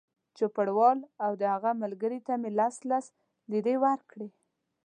چوپړوال 0.37 0.99
او 1.25 1.31
د 1.41 1.43
هغه 1.53 1.71
ملګري 1.83 2.19
ته 2.27 2.33
مې 2.41 2.49
لس 2.59 2.75
لس 2.89 3.05
لېرې 3.51 3.75
ورکړې. 3.85 4.27